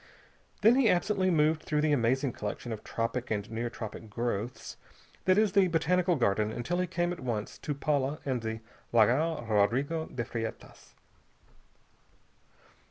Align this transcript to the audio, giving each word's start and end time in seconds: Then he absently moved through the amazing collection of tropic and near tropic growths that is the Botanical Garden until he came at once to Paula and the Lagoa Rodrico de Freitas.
Then 0.61 0.77
he 0.77 0.89
absently 0.89 1.29
moved 1.29 1.61
through 1.61 1.81
the 1.81 1.91
amazing 1.91 2.31
collection 2.33 2.71
of 2.71 2.83
tropic 2.83 3.29
and 3.29 3.51
near 3.51 3.69
tropic 3.69 4.09
growths 4.09 4.75
that 5.25 5.37
is 5.37 5.51
the 5.51 5.67
Botanical 5.67 6.15
Garden 6.15 6.51
until 6.51 6.79
he 6.79 6.87
came 6.87 7.13
at 7.13 7.19
once 7.19 7.59
to 7.59 7.75
Paula 7.75 8.17
and 8.25 8.41
the 8.41 8.61
Lagoa 8.91 9.43
Rodrico 9.47 10.07
de 10.07 10.25
Freitas. 10.25 10.95